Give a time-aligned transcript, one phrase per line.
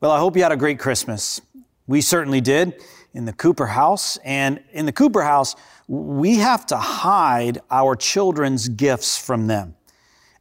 [0.00, 1.42] Well, I hope you had a great Christmas.
[1.86, 4.16] We certainly did in the Cooper house.
[4.24, 5.56] And in the Cooper house,
[5.88, 9.74] we have to hide our children's gifts from them.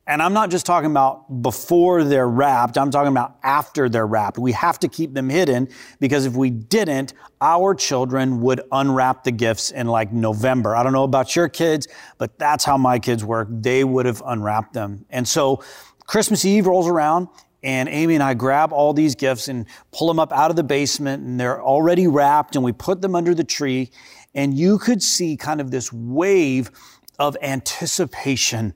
[0.08, 4.38] And I'm not just talking about before they're wrapped, I'm talking about after they're wrapped.
[4.40, 5.68] We have to keep them hidden
[6.00, 10.74] because if we didn't, our children would unwrap the gifts in like November.
[10.74, 11.86] I don't know about your kids,
[12.18, 13.50] but that's how my kids work.
[13.52, 15.06] They would have unwrapped them.
[15.10, 15.62] And so
[16.08, 17.28] Christmas Eve rolls around
[17.64, 20.64] and Amy and I grab all these gifts and pull them up out of the
[20.64, 23.92] basement and they're already wrapped and we put them under the tree.
[24.34, 26.72] And you could see kind of this wave
[27.18, 28.74] of anticipation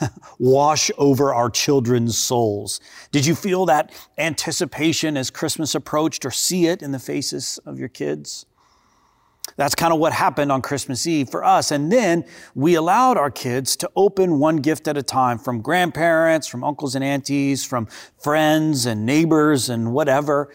[0.38, 2.78] wash over our children's souls.
[3.10, 7.78] Did you feel that anticipation as Christmas approached or see it in the faces of
[7.78, 8.44] your kids?
[9.54, 11.70] That's kind of what happened on Christmas Eve for us.
[11.70, 16.46] And then we allowed our kids to open one gift at a time from grandparents,
[16.46, 17.86] from uncles and aunties, from
[18.18, 20.52] friends and neighbors and whatever.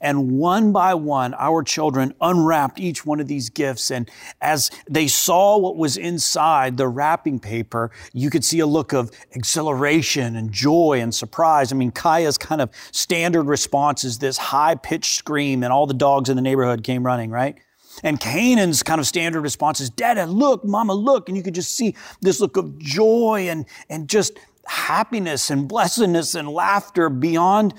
[0.00, 3.90] And one by one, our children unwrapped each one of these gifts.
[3.90, 4.10] And
[4.42, 9.10] as they saw what was inside the wrapping paper, you could see a look of
[9.32, 11.72] exhilaration and joy and surprise.
[11.72, 15.94] I mean, Kaya's kind of standard response is this high pitched scream, and all the
[15.94, 17.56] dogs in the neighborhood came running, right?
[18.02, 21.28] And Canaan's kind of standard response is, Dada, look, Mama, look.
[21.28, 26.34] And you could just see this look of joy and, and just happiness and blessedness
[26.34, 27.74] and laughter beyond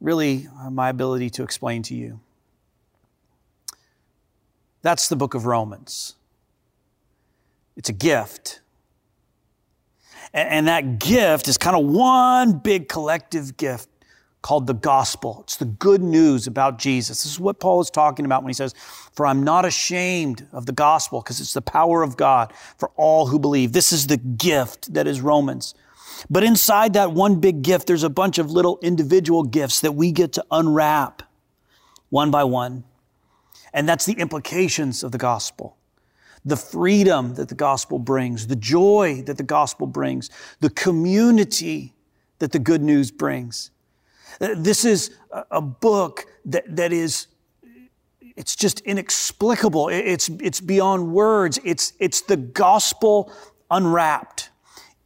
[0.00, 2.20] really uh, my ability to explain to you.
[4.82, 6.14] That's the book of Romans.
[7.76, 8.60] It's a gift.
[10.32, 13.88] And, that gift is kind of one big collective gift
[14.46, 15.40] called the gospel.
[15.42, 17.24] It's the good news about Jesus.
[17.24, 18.76] This is what Paul is talking about when he says,
[19.12, 23.26] For I'm not ashamed of the gospel because it's the power of God for all
[23.26, 23.72] who believe.
[23.72, 25.74] This is the gift that is Romans.
[26.30, 30.12] But inside that one big gift, there's a bunch of little individual gifts that we
[30.12, 31.24] get to unwrap
[32.10, 32.84] one by one.
[33.74, 35.76] And that's the implications of the gospel.
[36.44, 40.30] The freedom that the gospel brings, the joy that the gospel brings,
[40.60, 41.94] the community
[42.38, 43.72] that the good news brings.
[44.38, 45.16] This is
[45.50, 47.26] a book that, that is,
[48.36, 49.88] it's just inexplicable.
[49.88, 51.58] It's, it's beyond words.
[51.64, 53.32] It's, it's the gospel
[53.70, 54.50] unwrapped.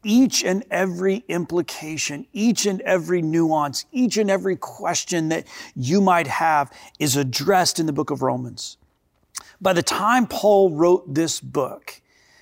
[0.03, 6.27] Each and every implication, each and every nuance, each and every question that you might
[6.27, 8.79] have is addressed in the book of Romans.
[9.61, 12.01] By the time Paul wrote this book,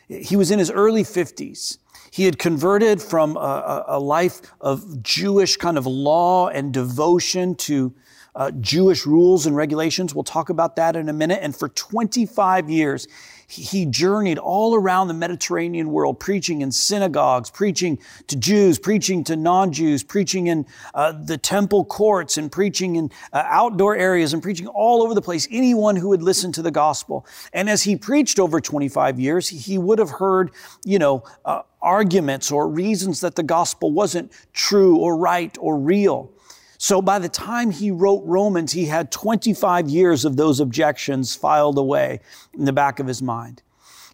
[0.08, 1.78] he was in his early 50s.
[2.18, 7.94] He had converted from a, a life of Jewish kind of law and devotion to
[8.34, 10.16] uh, Jewish rules and regulations.
[10.16, 11.38] We'll talk about that in a minute.
[11.40, 13.06] And for 25 years,
[13.46, 19.36] he journeyed all around the Mediterranean world, preaching in synagogues, preaching to Jews, preaching to
[19.36, 24.66] non-Jews, preaching in uh, the temple courts, and preaching in uh, outdoor areas, and preaching
[24.66, 25.48] all over the place.
[25.50, 27.26] Anyone who would listen to the gospel.
[27.52, 30.50] And as he preached over 25 years, he would have heard,
[30.84, 36.30] you know, uh, arguments or reasons that the gospel wasn't true or right or real.
[36.78, 41.76] So by the time he wrote Romans, he had 25 years of those objections filed
[41.76, 42.20] away
[42.54, 43.62] in the back of his mind.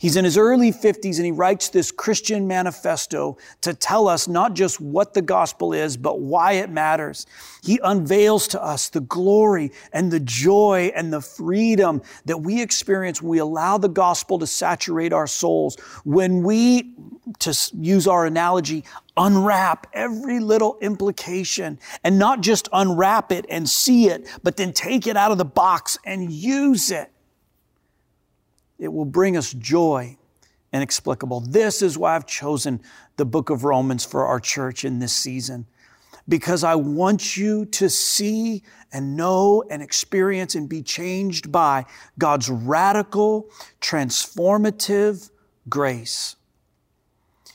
[0.04, 4.52] He's in his early 50s and he writes this Christian manifesto to tell us not
[4.52, 7.24] just what the gospel is, but why it matters.
[7.62, 13.22] He unveils to us the glory and the joy and the freedom that we experience
[13.22, 15.78] when we allow the gospel to saturate our souls.
[16.04, 16.92] When we,
[17.38, 18.84] to use our analogy,
[19.16, 25.06] unwrap every little implication and not just unwrap it and see it, but then take
[25.06, 27.10] it out of the box and use it
[28.78, 30.16] it will bring us joy
[30.72, 31.40] inexplicable.
[31.40, 32.80] This is why I've chosen
[33.16, 35.66] the book of Romans for our church in this season.
[36.28, 38.62] Because I want you to see
[38.92, 41.84] and know and experience and be changed by
[42.18, 45.30] God's radical, transformative
[45.68, 46.36] grace.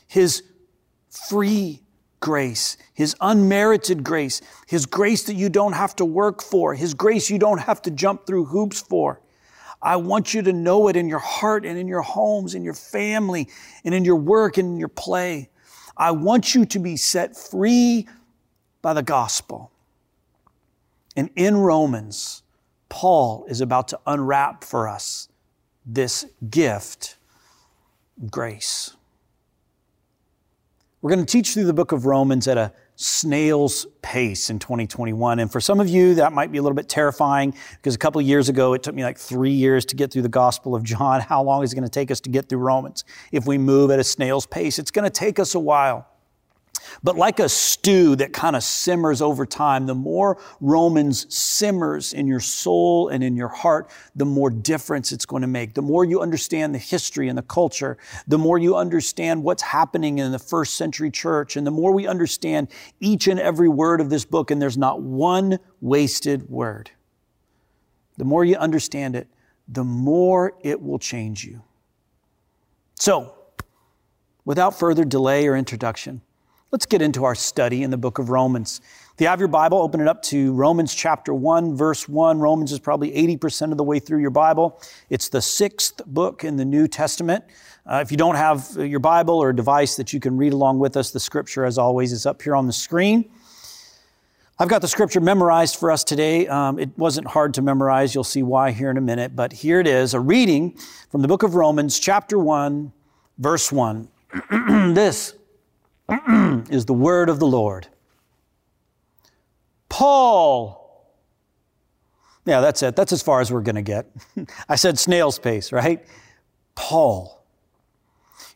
[0.06, 0.42] His
[1.28, 1.82] free
[2.20, 7.28] grace, His unmerited grace, His grace that you don't have to work for, His grace
[7.28, 9.20] you don't have to jump through hoops for.
[9.82, 12.74] I want you to know it in your heart and in your homes, in your
[12.74, 13.48] family,
[13.84, 15.48] and in your work and in your play.
[15.96, 18.08] I want you to be set free
[18.82, 19.70] by the gospel.
[21.16, 22.42] And in Romans,
[22.88, 25.28] Paul is about to unwrap for us
[25.86, 27.16] this gift,
[28.30, 28.96] grace.
[31.00, 35.38] We're going to teach through the book of Romans at a snail's pace in 2021.
[35.38, 38.20] And for some of you, that might be a little bit terrifying because a couple
[38.20, 41.20] years ago, it took me like three years to get through the Gospel of John.
[41.30, 43.04] How long is it going to take us to get through Romans?
[43.32, 46.09] If we move at a snail's pace, it's going to take us a while.
[47.02, 52.26] But like a stew that kind of simmers over time, the more Romans simmers in
[52.26, 55.74] your soul and in your heart, the more difference it's going to make.
[55.74, 60.18] The more you understand the history and the culture, the more you understand what's happening
[60.18, 62.68] in the first century church, and the more we understand
[63.00, 66.90] each and every word of this book, and there's not one wasted word.
[68.16, 69.28] The more you understand it,
[69.66, 71.62] the more it will change you.
[72.94, 73.34] So,
[74.44, 76.20] without further delay or introduction,
[76.72, 78.80] Let's get into our study in the book of Romans.
[79.12, 82.38] If you have your Bible, open it up to Romans chapter 1, verse 1.
[82.38, 84.80] Romans is probably 80% of the way through your Bible.
[85.08, 87.42] It's the sixth book in the New Testament.
[87.84, 90.78] Uh, if you don't have your Bible or a device that you can read along
[90.78, 93.28] with us, the scripture, as always, is up here on the screen.
[94.56, 96.46] I've got the scripture memorized for us today.
[96.46, 98.14] Um, it wasn't hard to memorize.
[98.14, 99.34] You'll see why here in a minute.
[99.34, 100.78] But here it is a reading
[101.10, 102.92] from the book of Romans, chapter 1,
[103.38, 104.08] verse 1.
[104.94, 105.34] this
[106.70, 107.88] is the word of the Lord.
[109.88, 110.78] Paul.
[112.46, 112.96] Yeah, that's it.
[112.96, 114.10] That's as far as we're going to get.
[114.68, 116.04] I said snail's pace, right?
[116.74, 117.44] Paul.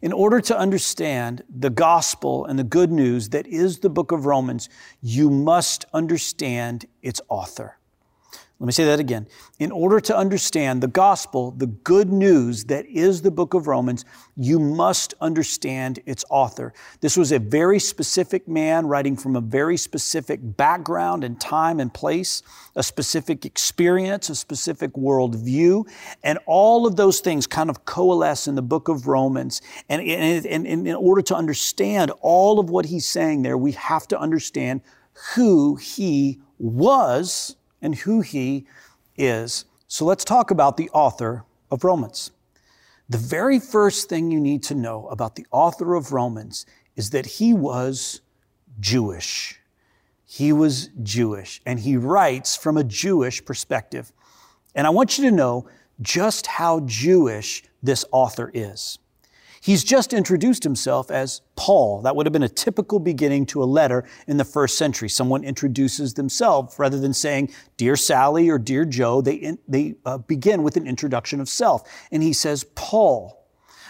[0.00, 4.26] In order to understand the gospel and the good news that is the book of
[4.26, 4.68] Romans,
[5.00, 7.78] you must understand its author.
[8.64, 9.28] Let me say that again.
[9.58, 14.06] In order to understand the gospel, the good news that is the book of Romans,
[14.38, 16.72] you must understand its author.
[17.02, 21.92] This was a very specific man writing from a very specific background and time and
[21.92, 22.42] place,
[22.74, 25.86] a specific experience, a specific worldview,
[26.22, 29.60] and all of those things kind of coalesce in the book of Romans.
[29.90, 34.08] And, and, and in order to understand all of what he's saying there, we have
[34.08, 34.80] to understand
[35.34, 38.66] who he was and who he
[39.16, 39.66] is.
[39.86, 42.32] So let's talk about the author of Romans.
[43.08, 46.64] The very first thing you need to know about the author of Romans
[46.96, 48.22] is that he was
[48.80, 49.60] Jewish.
[50.24, 54.10] He was Jewish, and he writes from a Jewish perspective.
[54.74, 55.68] And I want you to know
[56.00, 58.98] just how Jewish this author is.
[59.64, 62.02] He's just introduced himself as Paul.
[62.02, 65.08] That would have been a typical beginning to a letter in the first century.
[65.08, 70.18] Someone introduces themselves rather than saying, Dear Sally or Dear Joe, they, in, they uh,
[70.18, 71.88] begin with an introduction of self.
[72.12, 73.42] And he says, Paul.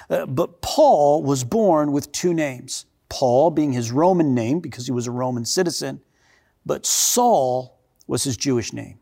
[0.08, 4.92] Uh, but Paul was born with two names Paul being his Roman name because he
[4.92, 6.00] was a Roman citizen,
[6.64, 9.00] but Saul was his Jewish name.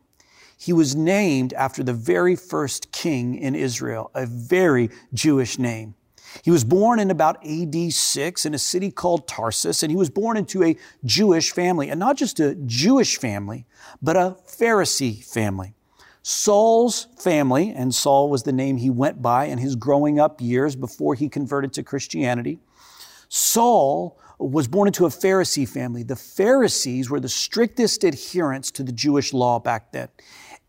[0.57, 5.93] He was named after the very first king in Israel, a very Jewish name.
[6.41, 10.09] He was born in about AD 6 in a city called Tarsus, and he was
[10.09, 10.75] born into a
[11.05, 13.65] Jewish family, and not just a Jewish family,
[14.01, 15.75] but a Pharisee family.
[16.23, 20.75] Saul's family, and Saul was the name he went by in his growing up years
[20.75, 22.59] before he converted to Christianity.
[23.27, 26.03] Saul was born into a Pharisee family.
[26.03, 30.07] The Pharisees were the strictest adherents to the Jewish law back then.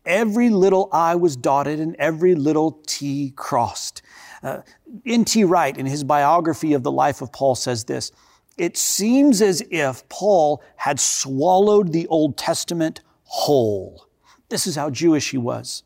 [0.05, 4.01] Every little I was dotted and every little T crossed.
[4.45, 4.61] Uh,
[5.07, 5.43] N.T.
[5.43, 8.11] Wright, in his biography of the life of Paul, says this
[8.57, 14.07] It seems as if Paul had swallowed the Old Testament whole.
[14.49, 15.81] This is how Jewish he was.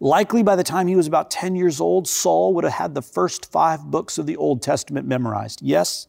[0.00, 3.02] Likely by the time he was about 10 years old, Saul would have had the
[3.02, 5.60] first five books of the Old Testament memorized.
[5.60, 6.08] Yes,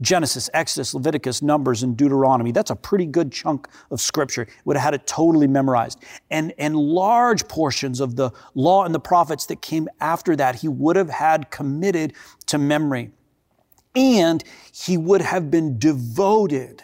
[0.00, 2.52] Genesis, Exodus, Leviticus, Numbers, and Deuteronomy.
[2.52, 4.46] That's a pretty good chunk of scripture.
[4.64, 6.02] Would have had it totally memorized.
[6.30, 10.68] And, and large portions of the law and the prophets that came after that, he
[10.68, 12.14] would have had committed
[12.46, 13.10] to memory.
[13.94, 14.42] And
[14.72, 16.82] he would have been devoted,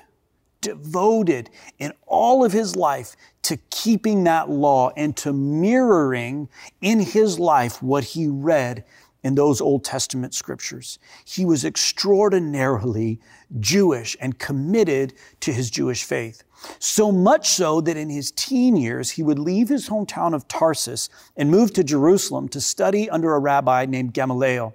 [0.61, 6.49] devoted in all of his life to keeping that law and to mirroring
[6.81, 8.85] in his life what he read
[9.23, 10.99] in those Old Testament scriptures.
[11.25, 13.21] He was extraordinarily
[13.59, 16.43] Jewish and committed to his Jewish faith.
[16.79, 21.09] So much so that in his teen years, he would leave his hometown of Tarsus
[21.37, 24.75] and move to Jerusalem to study under a rabbi named Gamaliel.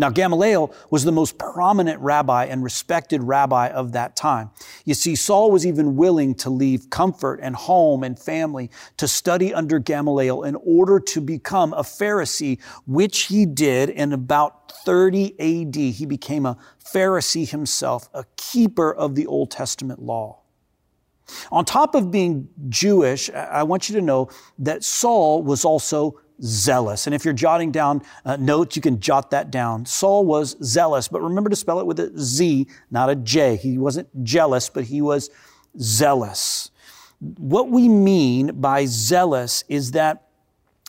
[0.00, 4.50] Now, Gamaliel was the most prominent rabbi and respected rabbi of that time.
[4.86, 9.52] You see, Saul was even willing to leave comfort and home and family to study
[9.52, 15.76] under Gamaliel in order to become a Pharisee, which he did in about 30 AD.
[15.76, 20.38] He became a Pharisee himself, a keeper of the Old Testament law.
[21.52, 24.30] On top of being Jewish, I want you to know
[24.60, 27.06] that Saul was also zealous.
[27.06, 29.86] And if you're jotting down uh, notes, you can jot that down.
[29.86, 33.56] Saul was zealous, but remember to spell it with a Z, not a J.
[33.56, 35.30] He wasn't jealous, but he was
[35.78, 36.70] zealous.
[37.20, 40.29] What we mean by zealous is that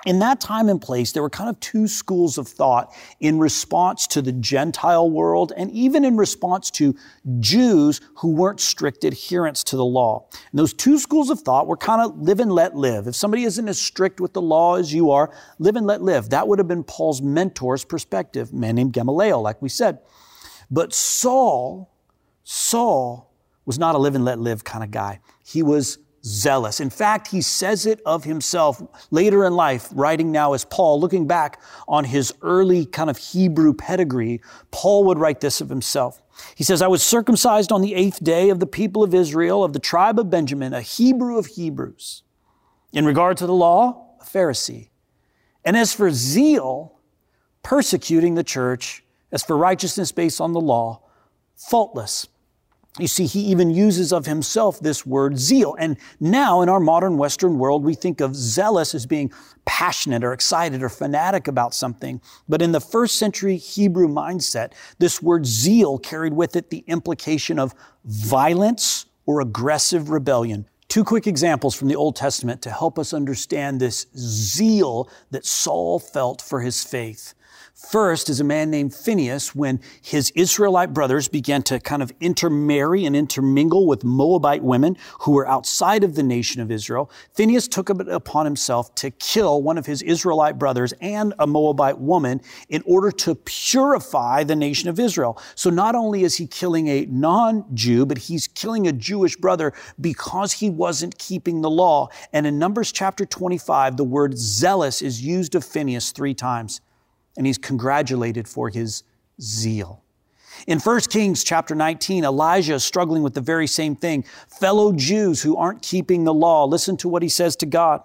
[0.06, 4.08] in that time and place, there were kind of two schools of thought in response
[4.08, 6.96] to the Gentile world and even in response to
[7.40, 10.28] Jews who weren't strict adherents to the law.
[10.32, 13.08] And those two schools of thought were kind of live and let live.
[13.08, 16.30] If somebody isn't as strict with the law as you are, live and let live.
[16.30, 20.00] That would have been Paul's mentor's perspective, a man named Gamaliel, like we said.
[20.72, 21.94] But Saul,
[22.44, 23.32] Saul
[23.66, 25.20] was not a live and let live kind of guy.
[25.46, 26.80] He was zealous.
[26.80, 31.28] In fact, he says it of himself later in life, writing now as Paul, looking
[31.28, 36.22] back on his early kind of Hebrew pedigree, Paul would write this of himself.
[36.56, 39.74] He says, I was circumcised on the eighth day of the people of Israel, of
[39.74, 42.24] the tribe of Benjamin, a Hebrew of Hebrews.
[42.94, 44.90] In regard to the law, a Pharisee.
[45.64, 46.98] And as for zeal,
[47.64, 51.02] persecuting the church, as for righteousness based on the law,
[51.56, 52.28] faultless.
[53.00, 55.76] You see, he even uses of himself this word zeal.
[55.80, 59.32] And now in our modern Western world, we think of zealous as being
[59.64, 62.20] passionate or excited or fanatic about something.
[62.50, 67.60] But in the first century Hebrew mindset, this word zeal carried with it the implication
[67.60, 70.68] of violence or aggressive rebellion.
[70.90, 75.98] Two quick examples from the Old Testament to help us understand this zeal that Saul
[75.98, 77.34] felt for his faith.
[77.90, 83.06] First is a man named Phineas when his Israelite brothers began to kind of intermarry
[83.06, 87.10] and intermingle with Moabite women who were outside of the nation of Israel.
[87.34, 91.98] Phineas took it upon himself to kill one of his Israelite brothers and a Moabite
[91.98, 95.42] woman in order to purify the nation of Israel.
[95.56, 100.54] So not only is he killing a non-Jew, but he's killing a Jewish brother because
[100.54, 102.10] he wasn't keeping the law.
[102.32, 106.80] And in Numbers chapter 25, the word zealous is used of Phineas three times
[107.38, 109.04] and he's congratulated for his
[109.42, 110.04] zeal.
[110.68, 114.24] In 1 Kings chapter 19, Elijah is struggling with the very same thing.
[114.48, 118.04] Fellow Jews who aren't keeping the law, listen to what he says to God.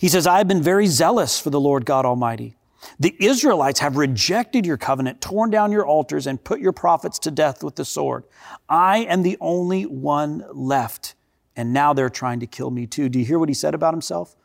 [0.00, 2.56] He says, I have been very zealous for the Lord God Almighty.
[2.98, 7.30] The Israelites have rejected your covenant, torn down your altars, and put your prophets to
[7.30, 8.24] death with the sword.
[8.68, 11.14] I am the only one left,
[11.56, 13.08] and now they're trying to kill me too.
[13.08, 14.36] Do you hear what he said about himself?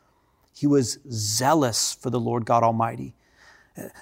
[0.54, 3.14] He was zealous for the Lord God Almighty.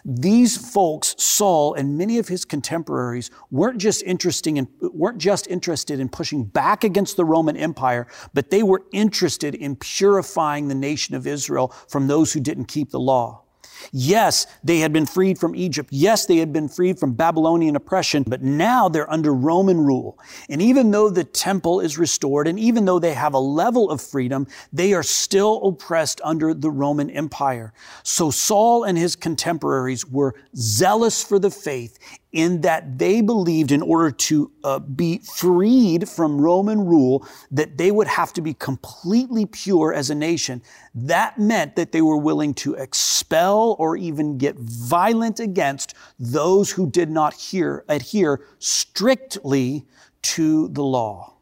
[0.05, 6.01] These folks, Saul and many of his contemporaries, weren't just interesting in, weren't just interested
[6.01, 11.15] in pushing back against the Roman Empire, but they were interested in purifying the nation
[11.15, 13.46] of Israel from those who didn't keep the law.
[13.93, 15.91] Yes, they had been freed from Egypt.
[15.93, 20.19] Yes, they had been freed from Babylonian oppression, but now they're under Roman rule.
[20.49, 24.01] And even though the temple is restored, and even though they have a level of
[24.01, 27.73] freedom, they are still oppressed under the Roman Empire.
[28.03, 31.99] So Saul and his contemporaries were zealous for the faith
[32.37, 37.91] in that they believed in order to uh, be freed from Roman rule, that they
[37.91, 40.61] would have to be completely pure as a nation.
[40.95, 46.91] That meant that they were willing to expel or even get violent against those who
[46.91, 49.87] did not hear, adhere strictly
[50.21, 51.37] to the law.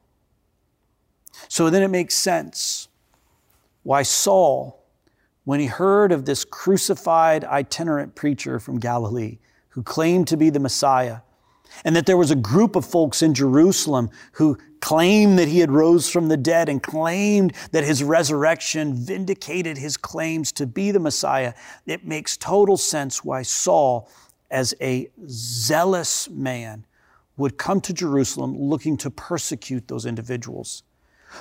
[1.48, 2.86] So then it makes sense
[3.82, 4.86] why Saul,
[5.42, 9.38] when he heard of this crucified itinerant preacher from Galilee,
[9.75, 11.19] who claimed to be the Messiah,
[11.85, 15.73] and that there was a group of folks in Jerusalem who claimed that he had
[15.73, 21.00] rose from the dead and claimed that his resurrection vindicated his claims to be the
[21.00, 21.54] Messiah.
[21.87, 24.09] It makes total sense why Saul,
[24.49, 26.87] as a zealous man,
[27.37, 30.85] would come to Jerusalem looking to persecute those individuals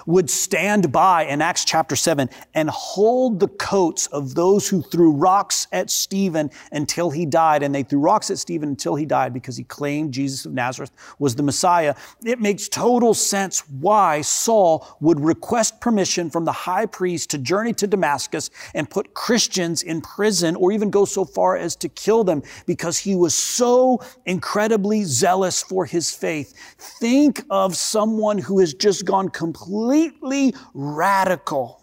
[0.06, 5.12] would stand by in Acts chapter 7 and hold the coats of those who threw
[5.12, 7.64] rocks at Stephen until he died.
[7.64, 10.92] And they threw rocks at Stephen until he died because he claimed Jesus of Nazareth
[11.20, 11.96] was the Messiah.
[12.26, 17.74] It makes total sense why Saul would request permission from the high priest to journey
[17.74, 22.24] to Damascus and put Christians in prison or even go so far as to kill
[22.24, 26.54] them because he was so incredibly zealous for his faith.
[26.78, 31.82] Think of someone who has just gone completely completely radical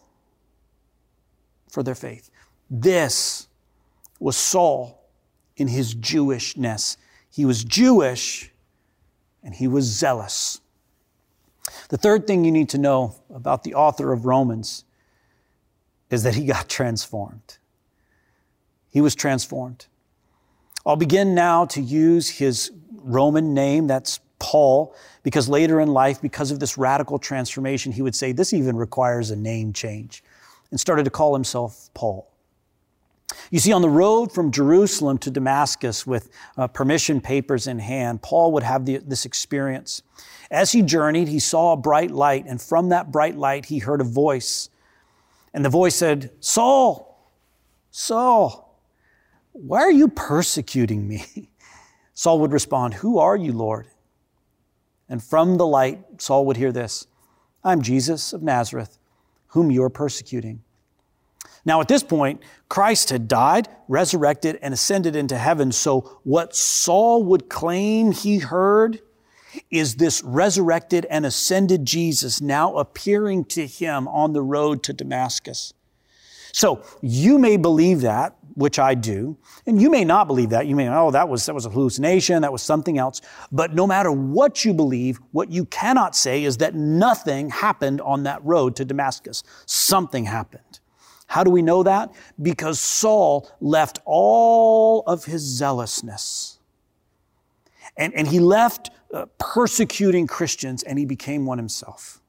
[1.69, 2.31] for their faith.
[2.71, 3.47] This
[4.19, 5.05] was Saul
[5.57, 6.97] in his Jewishness.
[7.31, 8.51] He was Jewish
[9.43, 10.61] and he was zealous.
[11.91, 14.85] The third thing you need to know about the author of Romans
[16.11, 17.59] is that he got transformed.
[18.91, 19.87] He was transformed.
[20.85, 26.51] I'll begin now to use his Roman name, that's Paul, because later in life, because
[26.51, 30.25] of this radical transformation, he would say, This even requires a name change,
[30.73, 32.27] and started to call himself Paul.
[33.51, 38.23] You see, on the road from Jerusalem to Damascus with uh, permission papers in hand,
[38.23, 40.03] Paul would have the, this experience.
[40.51, 44.01] As he journeyed, he saw a bright light, and from that bright light, he heard
[44.01, 44.69] a voice.
[45.55, 47.19] And the voice said, Saul,
[47.91, 48.79] Saul,
[49.53, 51.51] why are you persecuting me?
[52.15, 53.87] Saul would respond, Who are you, Lord?
[55.11, 57.07] And from the light, Saul would hear this
[57.63, 58.99] I'm Jesus of Nazareth,
[59.49, 60.63] whom you are persecuting.
[61.65, 65.73] Now, at this point, Christ had died, resurrected, and ascended into heaven.
[65.73, 69.01] So, what Saul would claim he heard
[69.71, 75.75] is this resurrected and ascended Jesus now appearing to him on the road to Damascus.
[76.53, 80.67] So, you may believe that, which I do, and you may not believe that.
[80.67, 83.21] You may, oh, that was, that was a hallucination, that was something else.
[83.51, 88.25] But no matter what you believe, what you cannot say is that nothing happened on
[88.25, 89.43] that road to Damascus.
[89.67, 90.81] Something happened.
[91.27, 92.13] How do we know that?
[92.43, 96.59] Because Saul left all of his zealousness.
[97.97, 102.20] And, and he left uh, persecuting Christians and he became one himself.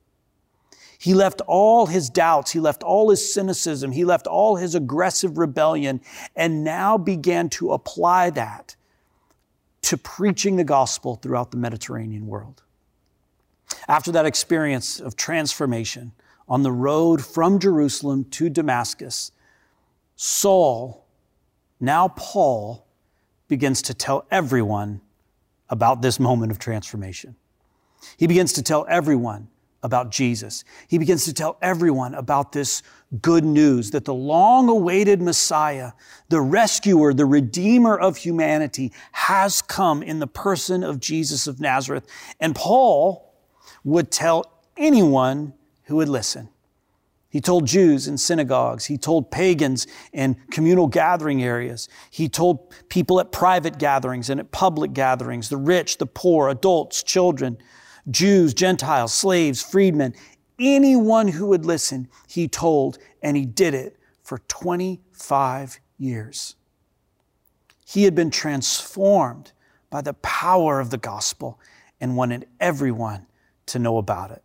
[1.02, 5.40] He left all his doubts, he left all his cynicism, he left all his aggressive
[5.40, 6.00] rebellion,
[6.36, 8.76] and now began to apply that
[9.82, 12.62] to preaching the gospel throughout the Mediterranean world.
[13.88, 16.12] After that experience of transformation
[16.48, 19.32] on the road from Jerusalem to Damascus,
[20.16, 21.08] Saul,
[21.80, 22.86] now Paul,
[23.48, 25.02] begins to tell everyone
[25.68, 27.36] about this moment of transformation.
[28.18, 29.48] He begins to tell everyone
[29.84, 30.64] about Jesus.
[30.88, 32.84] He begins to tell everyone about this
[33.22, 35.94] good news that the long awaited Messiah,
[36.30, 42.08] the rescuer, the redeemer of humanity has come in the person of Jesus of Nazareth.
[42.40, 43.34] And Paul
[43.84, 46.50] would tell anyone who would listen.
[47.30, 48.86] He told Jews in synagogues.
[48.86, 51.88] He told pagans in communal gathering areas.
[52.12, 57.02] He told people at private gatherings and at public gatherings, the rich, the poor, adults,
[57.04, 57.58] children.
[58.10, 60.14] Jews, Gentiles, slaves, freedmen,
[60.60, 66.56] anyone who would listen, he told, and he did it for 25 years.
[67.86, 69.52] He had been transformed
[69.90, 71.60] by the power of the gospel
[72.00, 73.28] and wanted everyone
[73.68, 74.42] to know about it.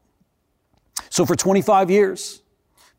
[1.10, 2.42] So for 25 years,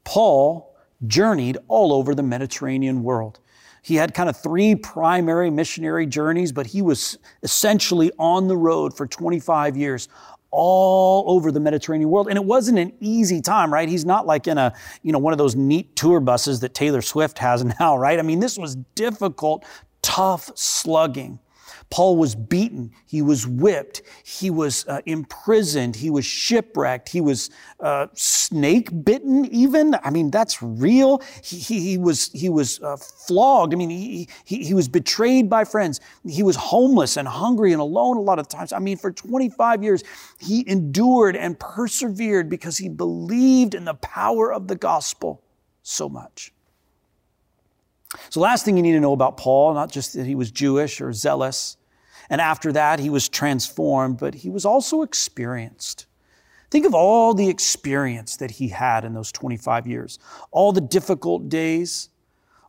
[0.03, 3.39] Paul journeyed all over the Mediterranean world.
[3.83, 8.95] He had kind of three primary missionary journeys, but he was essentially on the road
[8.95, 10.09] for 25 years,
[10.51, 12.27] all over the Mediterranean world.
[12.27, 13.87] And it wasn't an easy time, right?
[13.87, 17.01] He's not like in a, you know, one of those neat tour buses that Taylor
[17.01, 18.19] Swift has now, right?
[18.19, 19.65] I mean, this was difficult,
[20.01, 21.39] tough slugging.
[21.89, 27.49] Paul was beaten, he was whipped, he was uh, imprisoned, he was shipwrecked, he was
[27.79, 29.95] uh, snake bitten, even.
[30.03, 31.21] I mean, that's real.
[31.43, 33.73] He, he, was, he was uh, flogged.
[33.73, 35.99] I mean, he, he, he was betrayed by friends.
[36.25, 38.73] He was homeless and hungry and alone a lot of times.
[38.73, 40.03] I mean, for 25 years,
[40.39, 45.43] he endured and persevered because he believed in the power of the gospel
[45.83, 46.51] so much.
[48.29, 51.01] So, last thing you need to know about Paul, not just that he was Jewish
[51.01, 51.77] or zealous,
[52.29, 56.05] and after that, he was transformed, but he was also experienced.
[56.69, 60.19] Think of all the experience that he had in those 25 years,
[60.51, 62.09] all the difficult days,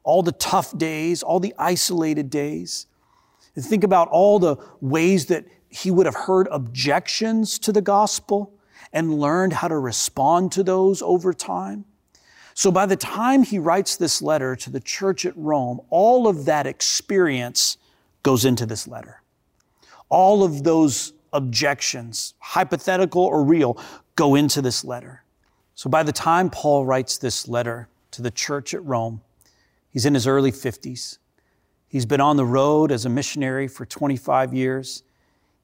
[0.05, 2.87] all the tough days, all the isolated days.
[3.57, 8.55] And think about all the ways that he would have heard objections to the gospel
[8.93, 11.85] and learned how to respond to those over time.
[12.59, 16.47] So by the time he writes this letter to the church at Rome, all of
[16.47, 17.77] that experience
[18.25, 19.23] goes into this letter.
[20.09, 23.81] All of those objections, hypothetical or real,
[24.17, 25.23] go into this letter.
[25.77, 29.21] So by the time Paul writes this letter to the church at Rome,
[29.89, 31.19] he's in his early 50s.
[31.87, 35.05] He's been on the road as a missionary for 25 years.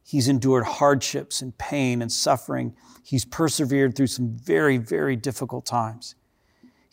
[0.05, 2.77] He's endured hardships and pain and suffering.
[3.03, 6.15] He's persevered through some very, very difficult times.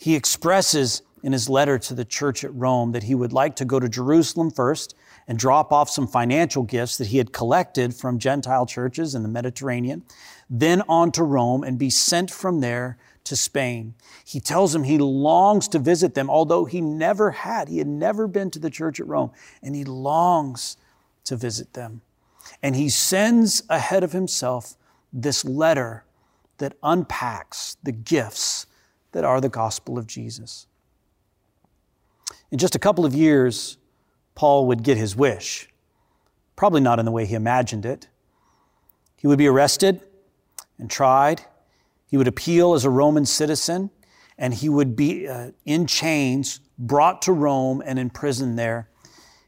[0.01, 3.65] He expresses in his letter to the church at Rome that he would like to
[3.65, 4.95] go to Jerusalem first
[5.27, 9.29] and drop off some financial gifts that he had collected from Gentile churches in the
[9.29, 10.01] Mediterranean,
[10.49, 13.93] then on to Rome and be sent from there to Spain.
[14.25, 17.69] He tells them he longs to visit them, although he never had.
[17.69, 19.29] He had never been to the church at Rome,
[19.61, 20.77] and he longs
[21.25, 22.01] to visit them.
[22.63, 24.75] And he sends ahead of himself
[25.13, 26.05] this letter
[26.57, 28.65] that unpacks the gifts
[29.11, 30.67] that are the gospel of Jesus.
[32.51, 33.77] In just a couple of years,
[34.35, 35.69] Paul would get his wish.
[36.55, 38.07] Probably not in the way he imagined it.
[39.15, 40.01] He would be arrested
[40.77, 41.41] and tried.
[42.07, 43.89] He would appeal as a Roman citizen,
[44.37, 48.89] and he would be uh, in chains, brought to Rome, and imprisoned there.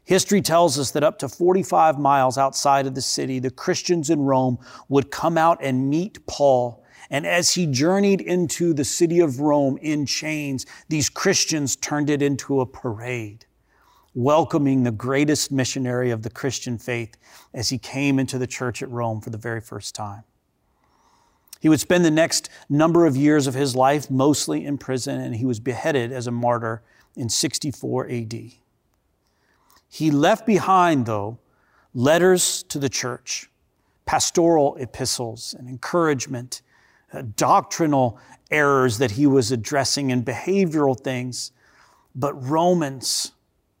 [0.04, 4.20] History tells us that up to 45 miles outside of the city, the Christians in
[4.20, 9.40] Rome would come out and meet Paul And as he journeyed into the city of
[9.40, 13.46] Rome in chains, these Christians turned it into a parade,
[14.14, 17.16] welcoming the greatest missionary of the Christian faith
[17.52, 20.24] as he came into the church at Rome for the very first time.
[21.60, 25.36] He would spend the next number of years of his life mostly in prison, and
[25.36, 26.82] he was beheaded as a martyr
[27.16, 28.34] in 64 AD.
[29.88, 31.38] He left behind, though,
[31.94, 33.48] letters to the church,
[34.04, 36.60] pastoral epistles and encouragement,
[37.22, 38.18] doctrinal
[38.50, 41.52] errors that he was addressing, and behavioral things.
[42.14, 43.32] But Romans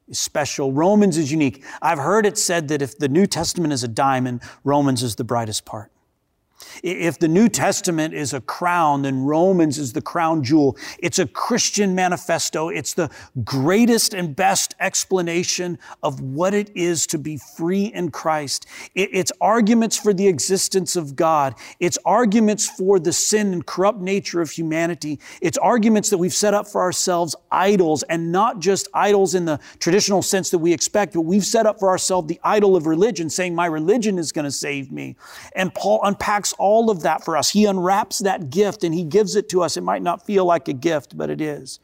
[0.08, 0.72] is special.
[0.72, 1.64] Romans is unique.
[1.80, 5.24] I've heard it said that if the New Testament is a diamond, Romans is the
[5.24, 5.90] brightest part.
[6.82, 10.76] If the New Testament is a crown, then Romans is the crown jewel.
[10.98, 12.68] It's a Christian manifesto.
[12.68, 13.10] It's the
[13.44, 18.66] greatest and best explanation of what it is to be free in Christ.
[18.94, 21.54] It's arguments for the existence of God.
[21.80, 25.20] It's arguments for the sin and corrupt nature of humanity.
[25.40, 29.58] It's arguments that we've set up for ourselves idols and not just idols in the
[29.78, 33.28] traditional sense that we expect, but we've set up for ourselves the idol of religion,
[33.28, 35.16] saying, My religion is going to save me.
[35.54, 37.50] And Paul unpacks all of that for us.
[37.50, 39.76] He unwraps that gift and he gives it to us.
[39.76, 41.80] It might not feel like a gift, but it is.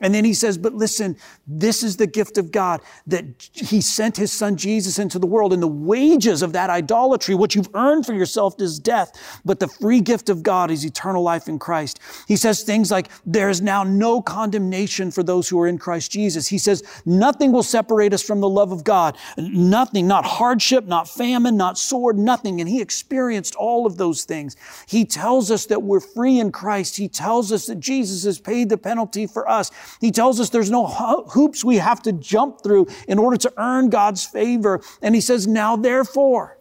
[0.00, 4.16] And then he says, but listen, this is the gift of God that he sent
[4.16, 8.06] his son Jesus into the world and the wages of that idolatry, what you've earned
[8.06, 9.10] for yourself is death,
[9.44, 11.98] but the free gift of God is eternal life in Christ.
[12.28, 16.12] He says things like, there is now no condemnation for those who are in Christ
[16.12, 16.46] Jesus.
[16.46, 19.18] He says, nothing will separate us from the love of God.
[19.36, 22.60] Nothing, not hardship, not famine, not sword, nothing.
[22.60, 24.54] And he experienced all of those things.
[24.86, 26.96] He tells us that we're free in Christ.
[26.96, 29.70] He tells us that Jesus has paid the penalty for us.
[30.00, 33.90] He tells us there's no hoops we have to jump through in order to earn
[33.90, 34.80] God's favor.
[35.02, 36.58] And he says, now therefore,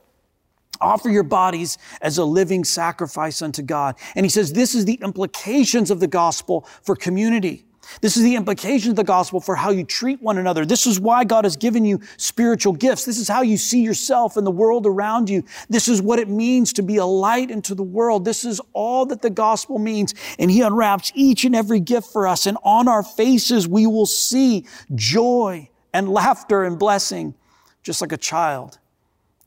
[0.82, 3.95] offer your bodies as a living sacrifice unto God.
[4.15, 7.66] And he says, this is the implications of the gospel for community.
[8.02, 10.65] This is the implication of the gospel for how you treat one another.
[10.65, 13.06] This is why God has given you spiritual gifts.
[13.06, 15.43] This is how you see yourself and the world around you.
[15.69, 18.26] This is what it means to be a light into the world.
[18.26, 20.13] This is all that the gospel means.
[20.39, 22.45] And He unwraps each and every gift for us.
[22.45, 27.36] And on our faces, we will see joy and laughter and blessing,
[27.84, 28.80] just like a child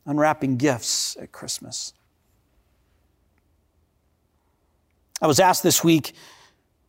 [0.05, 1.93] unwrapping gifts at Christmas.
[5.21, 6.13] I was asked this week,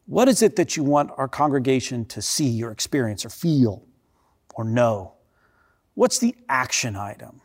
[0.06, 3.84] what is it that you want our congregation to see or experience or feel
[4.54, 5.14] or know?
[5.94, 7.40] What's the action item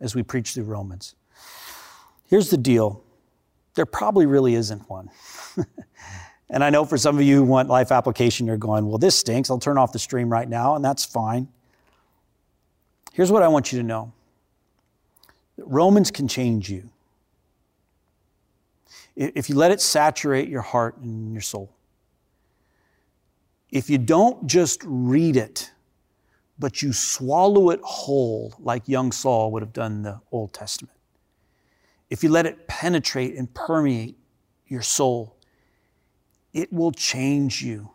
[0.00, 1.14] as we preach through Romans?
[2.26, 3.04] Here's the deal
[3.74, 5.10] there probably really isn't one.
[6.50, 9.16] and I know for some of you who want life application, you're going, well, this
[9.16, 9.48] stinks.
[9.48, 11.48] I'll turn off the stream right now, and that's fine.
[13.12, 14.12] Here's what I want you to know
[15.56, 16.90] Romans can change you
[19.20, 21.76] if you let it saturate your heart and your soul,
[23.70, 25.70] if you don't just read it,
[26.58, 30.96] but you swallow it whole, like young Saul would have done the Old Testament,
[32.08, 34.16] if you let it penetrate and permeate
[34.66, 35.36] your soul,
[36.54, 37.90] it will change you.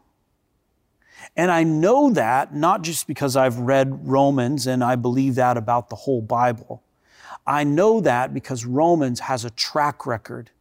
[1.35, 5.89] And I know that not just because I've read Romans and I believe that about
[5.89, 6.83] the whole Bible.
[7.47, 10.51] I know that because Romans has a track record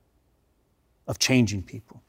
[1.07, 2.03] of changing people.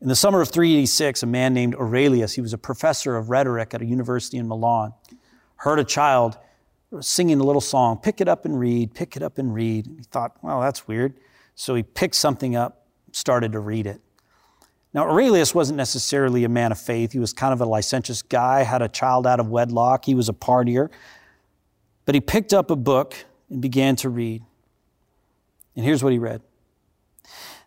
[0.00, 3.72] In the summer of 386, a man named Aurelius, he was a professor of rhetoric
[3.72, 4.92] at a university in Milan,
[5.56, 6.36] heard a child
[7.00, 9.86] singing a little song, pick it up and read, pick it up and read.
[9.86, 11.14] And He thought, well, that's weird.
[11.54, 14.00] So he picked something up, started to read it.
[14.92, 17.12] Now, Aurelius wasn't necessarily a man of faith.
[17.12, 20.28] He was kind of a licentious guy, had a child out of wedlock, he was
[20.28, 20.88] a partier.
[22.04, 23.16] But he picked up a book
[23.50, 24.42] and began to read.
[25.74, 26.42] And here's what he read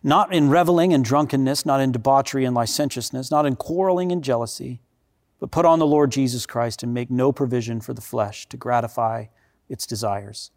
[0.02, 4.80] not in reveling and drunkenness, not in debauchery and licentiousness, not in quarreling and jealousy,
[5.40, 8.56] but put on the Lord Jesus Christ and make no provision for the flesh to
[8.56, 9.26] gratify
[9.68, 10.50] its desires.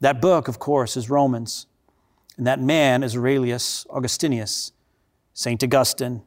[0.00, 1.66] That book, of course, is Romans.
[2.36, 4.70] And that man is Aurelius Augustinius,
[5.34, 5.62] St.
[5.62, 6.22] Augustine,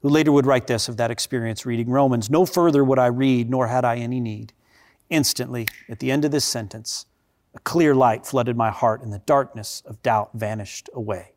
[0.00, 3.50] who later would write this of that experience reading Romans No further would I read,
[3.50, 4.52] nor had I any need.
[5.10, 7.06] Instantly, at the end of this sentence,
[7.58, 11.32] a clear light flooded my heart, and the darkness of doubt vanished away.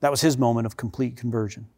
[0.00, 1.68] That was his moment of complete conversion.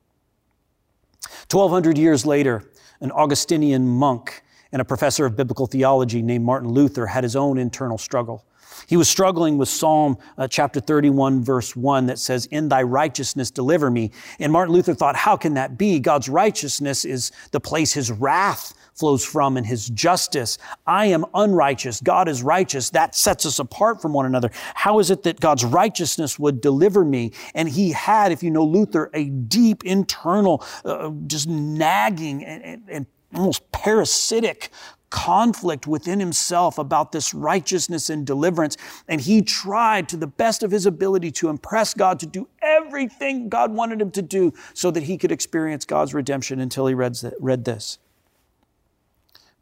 [1.51, 2.65] 1,200 years later,
[3.01, 7.59] an Augustinian monk and a professor of biblical theology named Martin Luther had his own
[7.59, 8.47] internal struggle.
[8.87, 13.51] He was struggling with Psalm uh, chapter 31, verse 1, that says, In thy righteousness
[13.51, 14.11] deliver me.
[14.39, 16.01] And Martin Luther thought, How can that be?
[16.01, 20.59] God's righteousness is the place his wrath flows from and his justice.
[20.87, 22.01] I am unrighteous.
[22.01, 22.91] God is righteous.
[22.91, 24.51] That sets us apart from one another.
[24.75, 27.33] How is it that God's righteousness would deliver me?
[27.55, 32.83] And he had, if you know Luther, a deep internal, uh, just nagging and, and,
[32.89, 34.71] and almost parasitic
[35.13, 38.77] conflict within himself about this righteousness and deliverance.
[39.07, 43.49] And he tried to the best of his ability to impress God to do everything
[43.51, 47.17] God wanted him to do so that he could experience God's redemption until he read,
[47.39, 47.99] read this.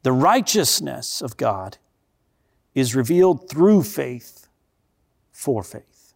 [0.02, 1.76] The righteousness of God
[2.74, 4.46] is revealed through faith
[5.32, 6.14] for faith.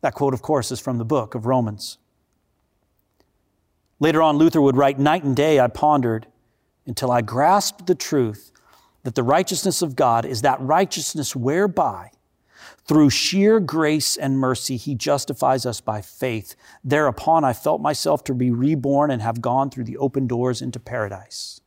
[0.00, 1.98] That quote, of course, is from the book of Romans.
[4.00, 6.26] Later on, Luther would write, Night and day I pondered
[6.86, 8.52] until I grasped the truth
[9.02, 12.10] that the righteousness of God is that righteousness whereby,
[12.86, 16.54] through sheer grace and mercy, He justifies us by faith.
[16.82, 20.80] Thereupon I felt myself to be reborn and have gone through the open doors into
[20.80, 21.60] paradise.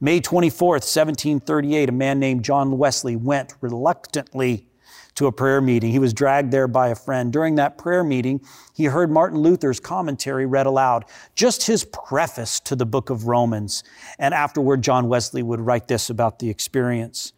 [0.00, 4.68] May 24th, 1738, a man named John Wesley went reluctantly
[5.14, 5.90] to a prayer meeting.
[5.90, 7.32] He was dragged there by a friend.
[7.32, 8.40] During that prayer meeting,
[8.74, 13.84] he heard Martin Luther's commentary read aloud, just his preface to the book of Romans.
[14.18, 17.32] And afterward, John Wesley would write this about the experience.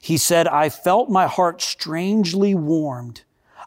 [0.00, 3.22] He said, I felt my heart strangely warmed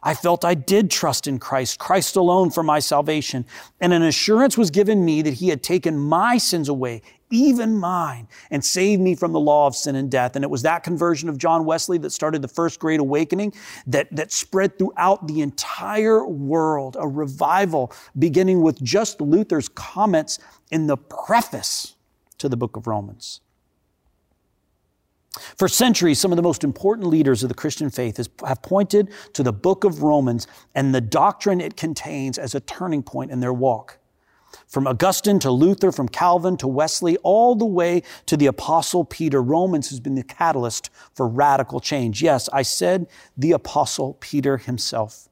[0.06, 3.46] I felt I did trust in Christ, Christ alone for my salvation.
[3.80, 7.00] And an assurance was given me that He had taken my sins away,
[7.34, 10.36] even mine, and saved me from the law of sin and death.
[10.36, 13.52] And it was that conversion of John Wesley that started the first great awakening
[13.88, 20.38] that, that spread throughout the entire world, a revival beginning with just Luther's comments
[20.70, 21.96] in the preface
[22.38, 23.40] to the book of Romans.
[25.56, 29.42] For centuries, some of the most important leaders of the Christian faith have pointed to
[29.42, 33.52] the book of Romans and the doctrine it contains as a turning point in their
[33.52, 33.98] walk.
[34.66, 39.42] From Augustine to Luther, from Calvin to Wesley, all the way to the Apostle Peter,
[39.42, 42.22] Romans has been the catalyst for radical change.
[42.22, 45.28] Yes, I said the Apostle Peter himself.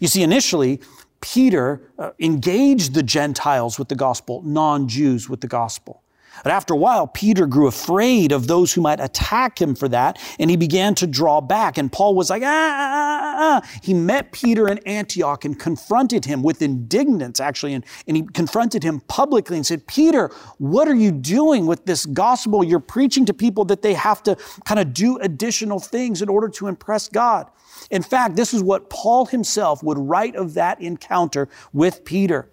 [0.00, 0.80] You see, initially,
[1.20, 6.02] Peter uh, engaged the Gentiles with the gospel, non Jews with the gospel.
[6.42, 10.18] But after a while, Peter grew afraid of those who might attack him for that,
[10.38, 11.78] and he began to draw back.
[11.78, 13.78] And Paul was like, ah, ah, ah, ah.
[13.82, 18.82] He met Peter in Antioch and confronted him with indignance, actually, and, and he confronted
[18.82, 22.62] him publicly and said, Peter, what are you doing with this gospel?
[22.62, 26.48] You're preaching to people that they have to kind of do additional things in order
[26.48, 27.50] to impress God.
[27.90, 32.48] In fact, this is what Paul himself would write of that encounter with Peter.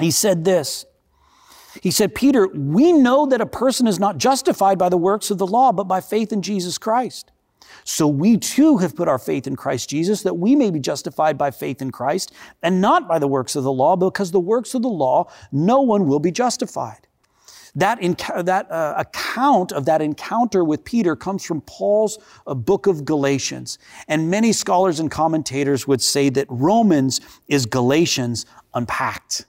[0.00, 0.84] He said this.
[1.82, 5.38] He said, Peter, we know that a person is not justified by the works of
[5.38, 7.32] the law, but by faith in Jesus Christ.
[7.84, 11.36] So we too have put our faith in Christ Jesus that we may be justified
[11.38, 14.74] by faith in Christ and not by the works of the law, because the works
[14.74, 17.06] of the law, no one will be justified.
[17.74, 17.98] That,
[18.44, 23.78] that uh, account of that encounter with Peter comes from Paul's uh, book of Galatians.
[24.08, 29.44] And many scholars and commentators would say that Romans is Galatians unpacked.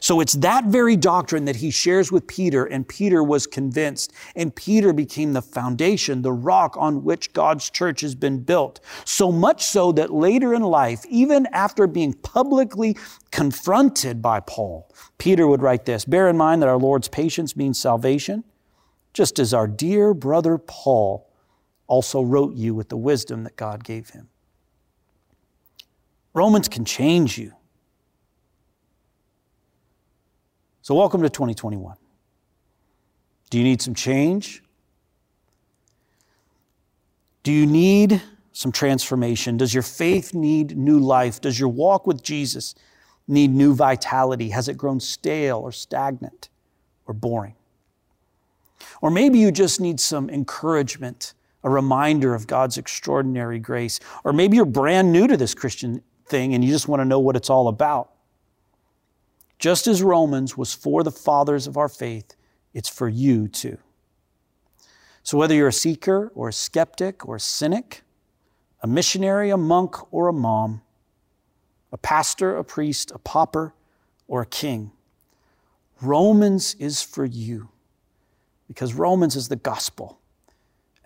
[0.00, 4.12] So it's that very doctrine that he shares with Peter, and Peter was convinced.
[4.36, 8.80] And Peter became the foundation, the rock on which God's church has been built.
[9.04, 12.96] So much so that later in life, even after being publicly
[13.30, 17.78] confronted by Paul, Peter would write this Bear in mind that our Lord's patience means
[17.78, 18.44] salvation,
[19.12, 21.30] just as our dear brother Paul
[21.86, 24.28] also wrote you with the wisdom that God gave him.
[26.32, 27.52] Romans can change you.
[30.84, 31.96] So, welcome to 2021.
[33.48, 34.62] Do you need some change?
[37.42, 38.20] Do you need
[38.52, 39.56] some transformation?
[39.56, 41.40] Does your faith need new life?
[41.40, 42.74] Does your walk with Jesus
[43.26, 44.50] need new vitality?
[44.50, 46.50] Has it grown stale or stagnant
[47.06, 47.54] or boring?
[49.00, 54.00] Or maybe you just need some encouragement, a reminder of God's extraordinary grace.
[54.22, 57.20] Or maybe you're brand new to this Christian thing and you just want to know
[57.20, 58.10] what it's all about.
[59.64, 62.36] Just as Romans was for the fathers of our faith,
[62.74, 63.78] it's for you too.
[65.22, 68.02] So, whether you're a seeker or a skeptic or a cynic,
[68.82, 70.82] a missionary, a monk, or a mom,
[71.92, 73.72] a pastor, a priest, a pauper,
[74.28, 74.92] or a king,
[76.02, 77.70] Romans is for you
[78.68, 80.18] because Romans is the gospel,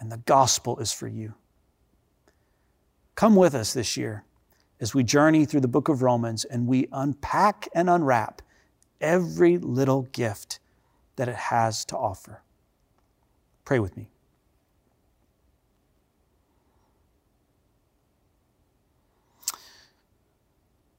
[0.00, 1.32] and the gospel is for you.
[3.14, 4.24] Come with us this year
[4.80, 8.42] as we journey through the book of Romans and we unpack and unwrap
[9.00, 10.58] every little gift
[11.16, 12.42] that it has to offer.
[13.64, 14.08] Pray with me.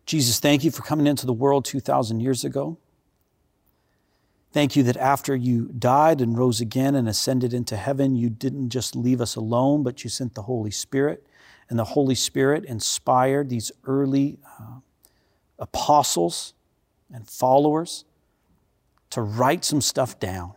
[0.05, 2.77] Jesus, thank you for coming into the world 2,000 years ago.
[4.51, 8.69] Thank you that after you died and rose again and ascended into heaven, you didn't
[8.69, 11.27] just leave us alone, but you sent the Holy Spirit.
[11.69, 14.79] And the Holy Spirit inspired these early uh,
[15.59, 16.55] apostles
[17.13, 18.05] and followers
[19.09, 20.53] to write some stuff down.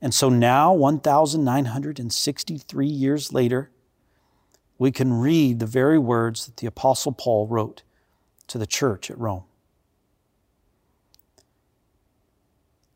[0.00, 3.70] And so now, 1,963 years later,
[4.78, 7.82] we can read the very words that the Apostle Paul wrote
[8.48, 9.44] to the church at Rome.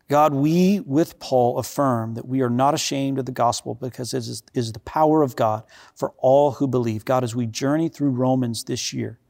[0.08, 4.18] God, we with Paul affirm that we are not ashamed of the gospel because it
[4.18, 5.62] is, is, the power of God
[5.94, 7.04] for all who believe.
[7.04, 9.20] God, as we journey through Romans this year,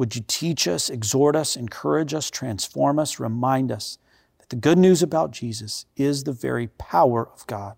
[0.00, 3.98] would you teach us, exhort us, encourage us, transform us, remind us
[4.38, 7.76] that the good news about Jesus is the very power of God?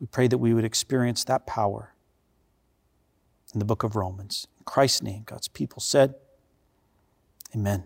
[0.00, 1.94] We pray that we would experience that power
[3.52, 4.48] in the book of Romans.
[4.58, 6.16] In Christ's name, God's people said,
[7.54, 7.84] Amen.